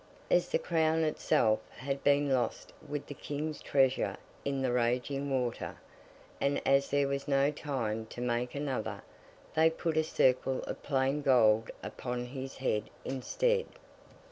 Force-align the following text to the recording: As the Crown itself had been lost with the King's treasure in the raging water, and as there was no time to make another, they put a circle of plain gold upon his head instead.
As 0.31 0.49
the 0.49 0.57
Crown 0.57 1.03
itself 1.03 1.59
had 1.77 2.03
been 2.03 2.31
lost 2.31 2.73
with 2.89 3.05
the 3.05 3.13
King's 3.13 3.61
treasure 3.61 4.17
in 4.43 4.63
the 4.63 4.71
raging 4.71 5.29
water, 5.29 5.77
and 6.39 6.59
as 6.67 6.89
there 6.89 7.07
was 7.07 7.27
no 7.27 7.51
time 7.51 8.07
to 8.07 8.19
make 8.19 8.55
another, 8.55 9.03
they 9.53 9.69
put 9.69 9.97
a 9.97 10.03
circle 10.03 10.63
of 10.63 10.81
plain 10.81 11.21
gold 11.21 11.69
upon 11.83 12.25
his 12.25 12.57
head 12.57 12.89
instead. 13.05 13.67